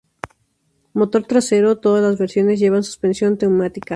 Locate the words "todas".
1.77-2.01